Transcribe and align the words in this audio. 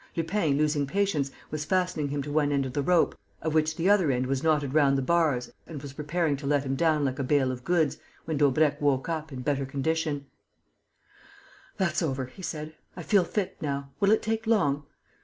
Lupin, 0.15 0.57
losing 0.57 0.87
patience, 0.87 1.29
was 1.51 1.63
fastening 1.63 2.07
him 2.07 2.23
to 2.23 2.31
one 2.31 2.51
end 2.51 2.65
of 2.65 2.73
the 2.73 2.81
rope, 2.81 3.13
of 3.39 3.53
which 3.53 3.75
the 3.75 3.87
other 3.87 4.09
end 4.09 4.25
was 4.25 4.41
knotted 4.41 4.73
round 4.73 4.97
the 4.97 5.01
bars 5.03 5.51
and 5.67 5.79
was 5.79 5.93
preparing 5.93 6.35
to 6.37 6.47
let 6.47 6.63
him 6.63 6.75
down 6.75 7.05
like 7.05 7.19
a 7.19 7.23
bale 7.23 7.51
of 7.51 7.63
goods, 7.63 7.99
when 8.25 8.35
Daubrecq 8.35 8.81
woke 8.81 9.07
up, 9.09 9.31
in 9.31 9.41
better 9.43 9.63
condition: 9.63 10.25
"That's 11.77 12.01
over," 12.01 12.25
he 12.25 12.41
said. 12.41 12.73
"I 12.97 13.03
feel 13.03 13.23
fit 13.23 13.57
now. 13.61 13.91
Will 13.99 14.09
it 14.09 14.23
take 14.23 14.47
long?" 14.47 14.85